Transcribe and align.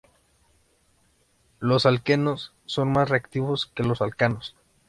Los 1.59 1.85
alquenos 1.85 2.53
son 2.65 2.91
más 2.91 3.09
reactivos 3.11 3.67
que 3.67 3.83
los 3.83 4.01
alcanos. 4.01 4.55